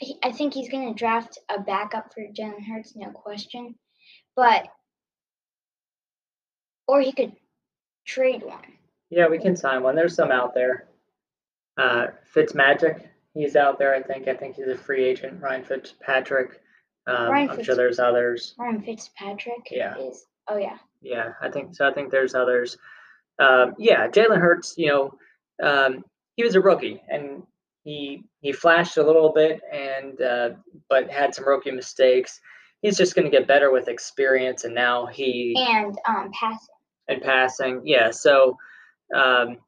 I, 0.00 0.28
I 0.28 0.32
think 0.32 0.54
he's 0.54 0.70
going 0.70 0.88
to 0.88 0.98
draft 0.98 1.38
a 1.48 1.60
backup 1.60 2.12
for 2.12 2.22
Jalen 2.22 2.66
Hurts, 2.66 2.96
no 2.96 3.10
question. 3.10 3.74
But 4.34 4.68
or 6.88 7.00
he 7.00 7.12
could 7.12 7.32
trade 8.06 8.42
one. 8.42 8.64
Yeah, 9.10 9.28
we 9.28 9.38
can 9.38 9.56
sign 9.56 9.82
one. 9.82 9.94
There's 9.94 10.14
some 10.14 10.30
out 10.30 10.54
there. 10.54 10.88
Uh, 11.76 12.08
Fitzmagic, 12.34 13.06
he's 13.34 13.56
out 13.56 13.78
there. 13.78 13.94
I 13.94 14.02
think. 14.02 14.28
I 14.28 14.34
think 14.34 14.56
he's 14.56 14.68
a 14.68 14.76
free 14.76 15.04
agent. 15.04 15.40
Ryan 15.42 15.64
Fitzpatrick. 15.64 16.60
Um, 17.06 17.30
Ryan 17.30 17.50
I'm 17.50 17.56
Fitz- 17.56 17.66
sure 17.66 17.74
there's 17.76 17.98
others. 17.98 18.54
Ryan 18.58 18.80
Fitzpatrick 18.82 19.68
Yeah. 19.70 19.96
is 19.98 20.24
oh 20.48 20.56
yeah. 20.56 20.78
Yeah, 21.00 21.32
I 21.40 21.50
think 21.50 21.74
so. 21.74 21.88
I 21.88 21.92
think 21.92 22.10
there's 22.10 22.34
others. 22.34 22.76
Um, 23.38 23.74
yeah, 23.78 24.06
Jalen 24.08 24.38
Hurts. 24.40 24.74
You 24.76 24.88
know, 24.88 25.14
um, 25.68 26.04
he 26.36 26.44
was 26.44 26.54
a 26.54 26.60
rookie 26.60 27.02
and 27.08 27.42
he 27.84 28.22
he 28.40 28.52
flashed 28.52 28.96
a 28.98 29.02
little 29.02 29.32
bit 29.32 29.60
and 29.72 30.20
uh, 30.22 30.50
but 30.88 31.10
had 31.10 31.34
some 31.34 31.46
rookie 31.48 31.72
mistakes. 31.72 32.40
He's 32.82 32.96
just 32.96 33.14
going 33.14 33.24
to 33.30 33.36
get 33.36 33.46
better 33.48 33.70
with 33.72 33.88
experience, 33.88 34.64
and 34.64 34.74
now 34.74 35.06
he 35.06 35.54
And 35.56 35.96
um 36.08 36.30
passing. 36.38 36.74
and 37.08 37.22
passing. 37.22 37.82
Yeah, 37.84 38.10
so 38.10 38.56
um, 39.14 39.58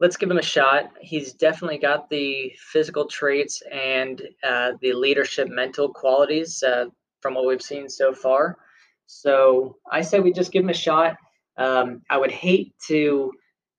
let's 0.00 0.16
give 0.16 0.30
him 0.30 0.38
a 0.38 0.42
shot. 0.42 0.90
He's 1.00 1.32
definitely 1.32 1.78
got 1.78 2.08
the 2.08 2.52
physical 2.58 3.06
traits 3.06 3.62
and 3.72 4.22
uh, 4.44 4.72
the 4.80 4.92
leadership 4.92 5.48
mental 5.48 5.88
qualities 5.92 6.62
uh, 6.62 6.86
from 7.20 7.34
what 7.34 7.46
we've 7.46 7.62
seen 7.62 7.88
so 7.88 8.12
far. 8.12 8.58
So 9.06 9.76
I 9.90 10.02
say 10.02 10.20
we 10.20 10.32
just 10.32 10.52
give 10.52 10.62
him 10.62 10.70
a 10.70 10.74
shot. 10.74 11.16
Um, 11.56 12.02
I 12.10 12.18
would 12.18 12.30
hate 12.30 12.74
to. 12.86 13.32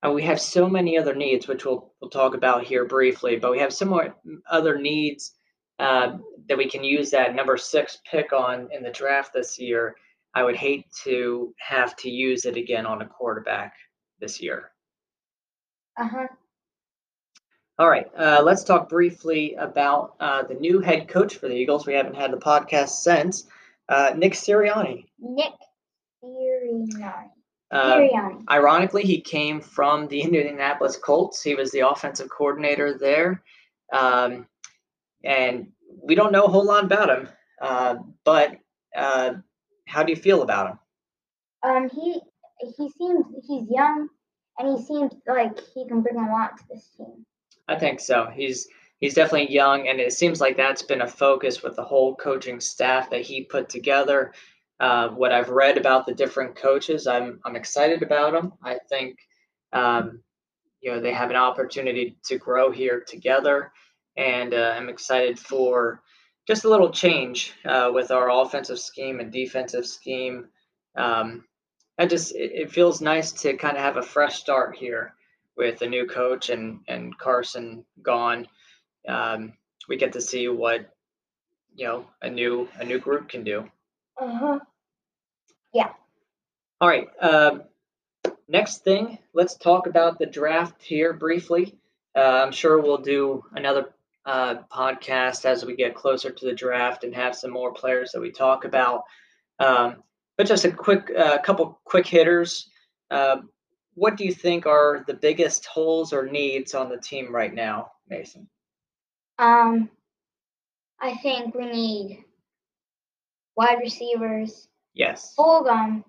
Uh, 0.04 0.10
we 0.12 0.22
have 0.22 0.40
so 0.40 0.68
many 0.68 0.98
other 0.98 1.14
needs, 1.14 1.46
which 1.46 1.64
we'll 1.64 1.92
we'll 2.00 2.10
talk 2.10 2.34
about 2.34 2.64
here 2.64 2.84
briefly, 2.84 3.36
but 3.36 3.50
we 3.50 3.58
have 3.58 3.72
some 3.72 3.88
more 3.88 4.14
other 4.50 4.78
needs 4.78 5.32
uh, 5.78 6.16
that 6.48 6.58
we 6.58 6.68
can 6.68 6.82
use 6.84 7.10
that 7.10 7.34
number 7.34 7.56
six 7.56 7.98
pick 8.10 8.32
on 8.32 8.68
in 8.72 8.82
the 8.82 8.90
draft 8.90 9.32
this 9.32 9.58
year. 9.58 9.94
I 10.34 10.42
would 10.42 10.56
hate 10.56 10.86
to 11.04 11.54
have 11.58 11.96
to 11.96 12.10
use 12.10 12.44
it 12.44 12.56
again 12.56 12.86
on 12.86 13.02
a 13.02 13.06
quarterback 13.06 13.74
this 14.20 14.40
year. 14.40 14.72
Uh-huh. 15.98 16.26
All 17.78 17.88
right, 17.88 18.10
uh, 18.16 18.42
let's 18.44 18.62
talk 18.62 18.88
briefly 18.90 19.54
about 19.54 20.14
uh, 20.20 20.42
the 20.42 20.54
new 20.54 20.80
head 20.80 21.08
coach 21.08 21.36
for 21.36 21.48
the 21.48 21.54
Eagles. 21.54 21.86
We 21.86 21.94
haven't 21.94 22.16
had 22.16 22.30
the 22.30 22.36
podcast 22.36 22.90
since 22.90 23.46
uh, 23.88 24.12
Nick 24.16 24.34
Sirianni. 24.34 25.06
Nick 25.18 25.52
Sirianni. 26.22 27.30
Uh, 27.70 27.96
Sirianni. 27.96 28.44
ironically, 28.50 29.02
he 29.04 29.20
came 29.20 29.60
from 29.62 30.08
the 30.08 30.20
Indianapolis 30.22 30.96
Colts. 30.98 31.42
He 31.42 31.54
was 31.54 31.70
the 31.70 31.88
offensive 31.88 32.28
coordinator 32.28 32.98
there, 32.98 33.42
um, 33.92 34.46
and 35.24 35.68
we 36.02 36.14
don't 36.14 36.32
know 36.32 36.44
a 36.44 36.50
whole 36.50 36.66
lot 36.66 36.84
about 36.84 37.08
him. 37.08 37.28
Uh, 37.62 37.96
but 38.24 38.58
uh, 38.94 39.34
how 39.86 40.02
do 40.02 40.12
you 40.12 40.16
feel 40.16 40.42
about 40.42 40.70
him? 40.70 40.78
Um 41.62 41.88
he 41.90 42.20
he 42.76 42.88
seems 42.90 43.26
he's 43.46 43.68
young 43.70 44.08
and 44.58 44.76
he 44.78 44.84
seems 44.84 45.12
like 45.26 45.58
he 45.74 45.86
can 45.86 46.02
bring 46.02 46.16
a 46.16 46.30
lot 46.30 46.56
to 46.58 46.64
this 46.70 46.88
team. 46.96 47.24
I 47.68 47.78
think 47.78 48.00
so. 48.00 48.28
He's 48.32 48.68
he's 49.00 49.14
definitely 49.14 49.52
young, 49.52 49.88
and 49.88 50.00
it 50.00 50.12
seems 50.12 50.40
like 50.40 50.56
that's 50.56 50.82
been 50.82 51.02
a 51.02 51.06
focus 51.06 51.62
with 51.62 51.76
the 51.76 51.84
whole 51.84 52.14
coaching 52.16 52.60
staff 52.60 53.10
that 53.10 53.22
he 53.22 53.44
put 53.44 53.68
together. 53.68 54.32
Uh, 54.78 55.08
what 55.08 55.32
I've 55.32 55.50
read 55.50 55.76
about 55.76 56.06
the 56.06 56.14
different 56.14 56.56
coaches, 56.56 57.06
I'm 57.06 57.40
I'm 57.44 57.56
excited 57.56 58.02
about 58.02 58.32
them. 58.32 58.52
I 58.62 58.78
think 58.88 59.18
um, 59.72 60.20
you 60.80 60.90
know 60.90 61.00
they 61.00 61.12
have 61.12 61.30
an 61.30 61.36
opportunity 61.36 62.16
to 62.24 62.38
grow 62.38 62.70
here 62.70 63.00
together, 63.06 63.72
and 64.16 64.54
uh, 64.54 64.74
I'm 64.76 64.88
excited 64.88 65.38
for 65.38 66.02
just 66.46 66.64
a 66.64 66.68
little 66.68 66.90
change 66.90 67.52
uh, 67.64 67.90
with 67.92 68.10
our 68.10 68.30
offensive 68.30 68.80
scheme 68.80 69.20
and 69.20 69.30
defensive 69.30 69.86
scheme. 69.86 70.48
Um, 70.96 71.44
I 72.00 72.06
just 72.06 72.34
it, 72.34 72.52
it 72.54 72.72
feels 72.72 73.02
nice 73.02 73.30
to 73.42 73.56
kind 73.58 73.76
of 73.76 73.82
have 73.82 73.98
a 73.98 74.02
fresh 74.02 74.40
start 74.40 74.74
here 74.74 75.12
with 75.54 75.82
a 75.82 75.86
new 75.86 76.06
coach 76.06 76.48
and 76.48 76.80
and 76.88 77.16
Carson 77.18 77.84
gone, 78.02 78.48
um, 79.06 79.52
we 79.86 79.98
get 79.98 80.14
to 80.14 80.20
see 80.22 80.48
what 80.48 80.90
you 81.74 81.86
know 81.86 82.06
a 82.22 82.30
new 82.30 82.66
a 82.78 82.86
new 82.86 82.98
group 82.98 83.28
can 83.28 83.44
do. 83.44 83.70
Uh-huh. 84.18 84.60
Yeah. 85.74 85.92
All 86.80 86.88
right. 86.88 87.08
Um, 87.20 87.64
next 88.48 88.82
thing, 88.82 89.18
let's 89.34 89.56
talk 89.56 89.86
about 89.86 90.18
the 90.18 90.26
draft 90.26 90.82
here 90.82 91.12
briefly. 91.12 91.78
Uh, 92.16 92.44
I'm 92.44 92.52
sure 92.52 92.80
we'll 92.80 92.96
do 92.96 93.44
another 93.54 93.92
uh, 94.24 94.56
podcast 94.72 95.44
as 95.44 95.66
we 95.66 95.76
get 95.76 95.94
closer 95.94 96.30
to 96.30 96.46
the 96.46 96.54
draft 96.54 97.04
and 97.04 97.14
have 97.14 97.36
some 97.36 97.50
more 97.50 97.74
players 97.74 98.12
that 98.12 98.20
we 98.22 98.32
talk 98.32 98.64
about. 98.64 99.04
Um, 99.58 100.02
but 100.40 100.46
just 100.46 100.64
a 100.64 100.72
quick, 100.72 101.12
uh, 101.18 101.36
couple 101.42 101.78
quick 101.84 102.06
hitters. 102.06 102.70
Uh, 103.10 103.42
what 103.92 104.16
do 104.16 104.24
you 104.24 104.32
think 104.32 104.64
are 104.64 105.04
the 105.06 105.12
biggest 105.12 105.66
holes 105.66 106.14
or 106.14 106.30
needs 106.30 106.74
on 106.74 106.88
the 106.88 106.96
team 106.96 107.30
right 107.30 107.52
now, 107.52 107.92
Mason? 108.08 108.48
Um 109.38 109.90
I 110.98 111.16
think 111.16 111.54
we 111.54 111.66
need 111.66 112.24
wide 113.54 113.80
receivers, 113.82 114.68
Yes. 114.94 115.34
Fulgham. 115.38 116.04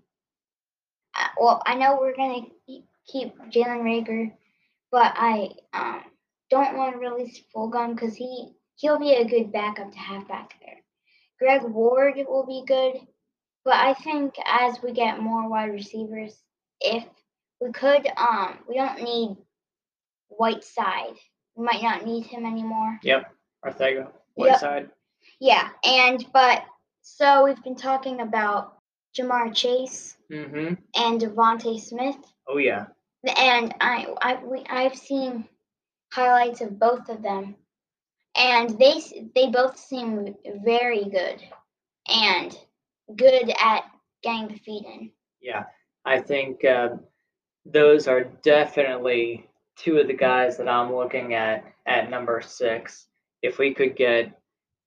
Uh, 1.14 1.28
well, 1.38 1.62
I 1.66 1.76
know 1.76 1.98
we're 2.00 2.16
gonna 2.16 2.46
keep- 2.66 2.88
keep 3.06 3.38
Jalen 3.50 3.82
Reagor, 3.84 4.34
but 4.92 5.12
I 5.18 5.50
um 5.74 6.06
don't 6.50 6.78
want 6.78 6.94
to 6.94 7.00
release 7.00 7.42
Fulgham 7.54 7.96
because 7.96 8.16
he 8.16 8.54
he'll 8.76 8.98
be 8.98 9.12
a 9.12 9.26
good 9.26 9.52
backup 9.52 9.92
to 9.92 10.00
have 10.00 10.26
back 10.30 10.56
there. 10.62 10.80
Greg 11.38 11.64
Ward 11.64 12.16
will 12.30 12.46
be 12.46 12.64
good. 12.66 13.06
But 13.64 13.76
I 13.76 13.94
think 13.94 14.36
as 14.46 14.82
we 14.82 14.92
get 14.92 15.20
more 15.20 15.48
wide 15.50 15.72
receivers, 15.72 16.36
if 16.80 17.06
we 17.60 17.72
could, 17.72 18.08
um, 18.18 18.58
we 18.68 18.76
don't 18.76 19.02
need 19.04 19.38
Whiteside. 20.30 21.16
We 21.56 21.66
might 21.66 21.82
not 21.84 22.06
need 22.06 22.26
him 22.26 22.46
anymore. 22.46 23.00
Yep. 23.04 23.32
Arcega, 23.66 24.08
Whiteside. 24.36 24.84
Yep. 24.84 24.92
Yeah, 25.40 25.70
and 25.84 26.26
but 26.34 26.64
so 27.02 27.44
we've 27.44 27.64
been 27.64 27.76
talking 27.76 28.22
about 28.22 28.78
Ja'Marr 29.18 29.54
Chase 29.54 30.18
Mm-hmm. 30.32 30.76
and 30.96 31.20
DeVonta 31.22 31.78
Smith, 31.80 32.16
Oh 32.48 32.58
yeah. 32.58 32.86
and 33.38 33.76
I 33.82 34.08
I 34.22 34.40
we 34.44 34.64
I've 34.70 34.96
seen 34.96 35.46
highlights 36.14 36.62
of 36.62 36.80
both 36.80 37.10
of 37.10 37.22
them, 37.22 37.56
and 38.38 38.80
they 38.80 39.02
they 39.36 39.48
both 39.50 39.78
seem 39.78 40.36
very 40.64 41.04
good 41.04 41.44
and 42.08 42.58
good 43.16 43.52
at 43.60 43.84
getting 44.24 44.48
the 44.48 44.58
feet 44.60 44.86
in. 44.86 45.12
Yeah. 45.42 45.66
I 46.06 46.20
think 46.20 46.66
uh, 46.66 46.90
those 47.66 48.08
are 48.08 48.24
definitely 48.44 49.48
two 49.78 49.98
of 49.98 50.08
the 50.08 50.14
guys 50.14 50.58
that 50.58 50.68
I'm 50.68 50.94
looking 50.94 51.34
at 51.34 51.66
at 51.86 52.10
number 52.10 52.42
six. 52.42 53.08
If 53.42 53.58
we 53.58 53.74
could 53.74 53.96
get 53.96 54.38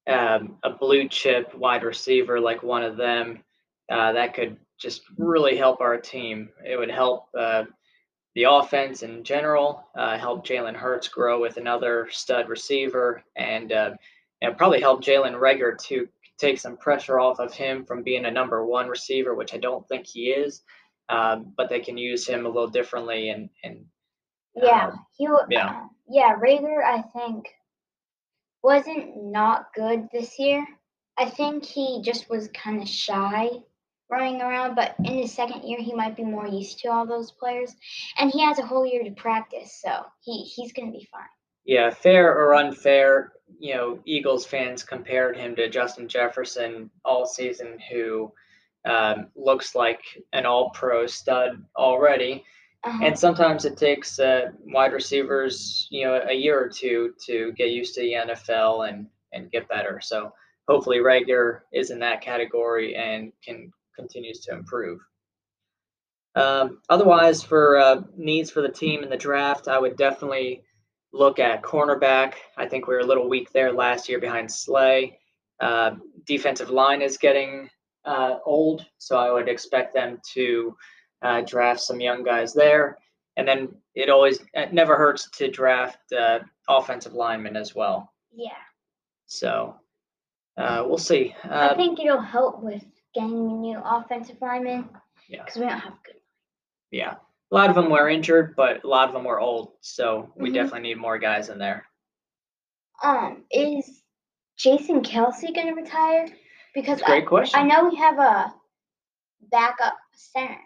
um, 0.07 0.57
a 0.62 0.71
blue 0.71 1.09
chip 1.09 1.54
wide 1.54 1.83
receiver 1.83 2.40
like 2.40 2.62
one 2.62 2.83
of 2.83 2.97
them, 2.97 3.43
uh, 3.90 4.12
that 4.12 4.35
could 4.35 4.57
just 4.78 5.02
really 5.16 5.57
help 5.57 5.81
our 5.81 5.97
team. 5.97 6.50
It 6.64 6.76
would 6.76 6.90
help 6.90 7.28
uh, 7.38 7.64
the 8.35 8.45
offense 8.45 9.02
in 9.02 9.23
general, 9.23 9.85
uh, 9.97 10.19
help 10.19 10.47
Jalen 10.47 10.75
Hurts 10.75 11.09
grow 11.09 11.40
with 11.40 11.57
another 11.57 12.09
stud 12.11 12.49
receiver, 12.49 13.23
and 13.37 13.73
uh, 13.73 13.90
and 14.43 14.57
probably 14.57 14.81
help 14.81 15.02
Jalen 15.02 15.38
Reagor 15.38 15.78
to 15.87 16.09
take 16.38 16.58
some 16.58 16.76
pressure 16.76 17.20
off 17.20 17.38
of 17.40 17.54
him 17.54 17.84
from 17.84 18.02
being 18.02 18.24
a 18.26 18.30
number 18.30 18.64
one 18.64 18.88
receiver, 18.88 19.34
which 19.34 19.54
I 19.54 19.58
don't 19.58 19.86
think 19.88 20.06
he 20.06 20.30
is. 20.30 20.62
Um, 21.08 21.52
but 21.56 21.68
they 21.68 21.80
can 21.80 21.98
use 21.98 22.26
him 22.26 22.46
a 22.46 22.48
little 22.48 22.68
differently, 22.68 23.28
and 23.28 23.50
and 23.62 23.84
Yeah, 24.54 24.86
um, 24.88 25.06
he 25.16 25.28
wa- 25.28 25.46
yeah. 25.50 25.68
uh, 25.68 25.88
yeah 26.08 26.34
Reagor 26.36 26.82
I 26.82 27.02
think 27.02 27.46
wasn't 28.62 29.22
not 29.22 29.66
good 29.74 30.08
this 30.12 30.38
year. 30.38 30.66
I 31.18 31.28
think 31.28 31.64
he 31.64 32.00
just 32.02 32.28
was 32.30 32.48
kind 32.54 32.80
of 32.82 32.88
shy 32.88 33.50
running 34.10 34.40
around, 34.40 34.74
but 34.74 34.94
in 35.04 35.18
his 35.18 35.32
second 35.32 35.62
year 35.62 35.78
he 35.80 35.92
might 35.94 36.16
be 36.16 36.24
more 36.24 36.46
used 36.46 36.78
to 36.80 36.88
all 36.88 37.06
those 37.06 37.30
players, 37.32 37.74
and 38.18 38.30
he 38.30 38.40
has 38.42 38.58
a 38.58 38.66
whole 38.66 38.86
year 38.86 39.04
to 39.04 39.10
practice, 39.12 39.78
so 39.82 40.06
he 40.22 40.42
he's 40.42 40.72
gonna 40.72 40.90
be 40.90 41.06
fine. 41.12 41.28
Yeah, 41.66 41.90
fair 41.90 42.32
or 42.34 42.54
unfair, 42.54 43.33
you 43.58 43.75
know, 43.75 43.99
Eagles 44.04 44.46
fans 44.46 44.82
compared 44.82 45.37
him 45.37 45.56
to 45.56 45.68
Justin 45.68 46.08
Jefferson 46.08 46.90
all 47.04 47.26
season, 47.26 47.78
who 47.90 48.32
um, 48.84 49.28
looks 49.34 49.75
like 49.75 50.02
an 50.32 50.46
all 50.46 50.70
pro 50.70 51.06
stud 51.06 51.64
already. 51.76 52.44
Uh-huh. 52.84 52.99
And 53.02 53.18
sometimes 53.18 53.64
it 53.64 53.78
takes 53.78 54.18
uh, 54.18 54.50
wide 54.66 54.92
receivers, 54.92 55.88
you 55.90 56.04
know, 56.04 56.20
a 56.28 56.34
year 56.34 56.61
or 56.61 56.68
two 56.68 57.14
to 57.26 57.52
get 57.52 57.70
used 57.70 57.94
to 57.94 58.02
the 58.02 58.12
NFL 58.12 58.88
and, 58.88 59.06
and 59.32 59.50
get 59.50 59.68
better. 59.68 60.00
So 60.02 60.32
hopefully 60.68 60.99
Reagor 60.99 61.61
is 61.73 61.90
in 61.90 61.99
that 62.00 62.20
category 62.20 62.94
and 62.94 63.32
can 63.42 63.73
continues 63.96 64.40
to 64.40 64.52
improve. 64.52 65.00
Um, 66.34 66.80
otherwise, 66.88 67.42
for 67.42 67.78
uh, 67.78 68.02
needs 68.16 68.50
for 68.50 68.61
the 68.61 68.68
team 68.68 69.02
in 69.02 69.11
the 69.11 69.16
draft, 69.16 69.68
I 69.68 69.78
would 69.78 69.96
definitely 69.96 70.64
look 71.14 71.38
at 71.38 71.62
cornerback. 71.62 72.35
I 72.56 72.66
think 72.66 72.87
we 72.87 72.94
were 72.94 73.00
a 73.00 73.06
little 73.06 73.28
weak 73.28 73.52
there 73.52 73.73
last 73.73 74.09
year 74.09 74.18
behind 74.18 74.50
Slay. 74.50 75.18
Uh, 75.61 75.92
defensive 76.26 76.71
line 76.71 77.00
is 77.02 77.16
getting 77.16 77.71
uh, 78.04 78.38
old, 78.44 78.85
so 78.99 79.16
I 79.16 79.30
would 79.30 79.49
expect 79.49 79.94
them 79.94 80.21
to 80.35 80.76
uh, 81.23 81.40
draft 81.42 81.80
some 81.80 82.00
young 82.00 82.25
guys 82.25 82.52
there. 82.52 82.99
And 83.37 83.47
then 83.47 83.68
it 83.94 84.11
always 84.11 84.40
it 84.54 84.73
never 84.73 84.97
hurts 84.97 85.30
to 85.38 85.49
draft 85.50 85.99
uh, 86.12 86.41
offensive 86.69 87.15
linemen 87.15 87.56
as 87.56 87.75
well. 87.75 88.12
yeah, 88.34 88.50
So 89.26 89.76
uh, 90.56 90.82
we'll 90.86 90.99
see. 90.99 91.34
I 91.45 91.69
Uh, 91.69 91.76
think 91.76 92.00
it'll 92.00 92.21
help 92.21 92.60
with 92.60 92.84
getting 93.15 93.30
a 93.50 93.54
new 93.54 93.78
offensive 93.84 94.36
lineman 94.41 94.88
Yeah. 95.28 95.45
because 95.45 95.56
we 95.60 95.67
don't 95.67 95.78
have 95.78 96.02
good. 96.04 96.17
yeah, 96.91 97.15
a 97.54 97.56
lot 97.56 97.69
of 97.71 97.76
them 97.76 97.88
were 97.88 98.08
injured, 98.08 98.56
but 98.56 98.82
a 98.82 98.88
lot 98.88 99.06
of 99.06 99.14
them 99.14 99.23
were 99.23 99.38
old. 99.38 99.75
So 99.80 100.32
we 100.34 100.50
Mhm. 100.50 100.54
definitely 100.54 100.80
need 100.80 100.99
more 100.99 101.19
guys 101.19 101.50
in 101.50 101.58
there. 101.58 101.86
Um, 103.02 103.45
is 103.50 104.02
Jason 104.56 105.02
Kelce 105.02 105.54
gonna 105.54 105.75
retire? 105.75 106.26
Because 106.75 107.00
I, 107.02 107.06
Great 107.06 107.26
question. 107.26 107.60
I 107.60 107.62
know 107.62 107.88
we 107.88 107.95
have 107.97 108.19
a 108.19 108.52
backup 109.52 109.97
center. 110.14 110.60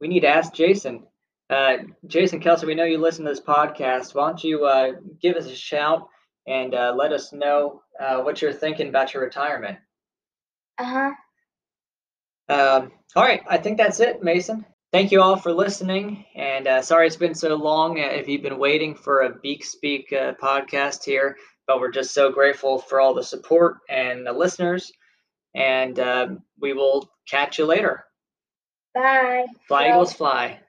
we 0.00 0.06
need 0.06 0.20
to 0.20 0.28
ask 0.28 0.52
Jason. 0.54 1.04
Uh, 1.50 1.78
Jason 2.06 2.40
Kelce, 2.40 2.64
we 2.64 2.74
know 2.76 2.84
you 2.84 2.98
listen 2.98 3.24
to 3.24 3.30
this 3.32 3.40
podcast. 3.40 4.14
Why 4.14 4.28
don't 4.28 4.44
you 4.44 4.64
uh, 4.64 4.92
give 5.20 5.34
us 5.34 5.46
a 5.46 5.56
shout 5.56 6.08
and 6.46 6.72
uh, 6.72 6.92
let 6.96 7.10
us 7.12 7.32
know 7.32 7.82
uh, 7.98 8.22
what 8.22 8.40
you're 8.40 8.52
thinking 8.52 8.88
about 8.90 9.12
your 9.12 9.24
retirement? 9.24 9.76
Uh 10.78 10.84
huh. 10.84 11.14
Um, 12.54 12.92
all 13.16 13.24
right, 13.24 13.42
I 13.48 13.58
think 13.58 13.76
that's 13.76 13.98
it, 13.98 14.22
Mason. 14.22 14.64
Thank 14.90 15.12
you 15.12 15.20
all 15.20 15.36
for 15.36 15.52
listening, 15.52 16.24
and 16.34 16.66
uh, 16.66 16.80
sorry 16.80 17.06
it's 17.06 17.14
been 17.14 17.34
so 17.34 17.54
long. 17.56 18.00
Uh, 18.00 18.04
if 18.04 18.26
you've 18.26 18.40
been 18.40 18.58
waiting 18.58 18.94
for 18.94 19.20
a 19.20 19.34
Beak 19.42 19.62
Speak 19.62 20.10
uh, 20.14 20.32
podcast 20.42 21.04
here, 21.04 21.36
but 21.66 21.78
we're 21.78 21.90
just 21.90 22.14
so 22.14 22.32
grateful 22.32 22.78
for 22.78 22.98
all 22.98 23.12
the 23.12 23.22
support 23.22 23.76
and 23.90 24.26
the 24.26 24.32
listeners, 24.32 24.90
and 25.54 26.00
um 26.00 26.42
we 26.58 26.72
will 26.72 27.10
catch 27.28 27.58
you 27.58 27.66
later. 27.66 28.04
Bye. 28.94 29.44
Fly 29.66 29.88
Go. 29.88 29.90
Eagles, 29.90 30.14
fly. 30.14 30.60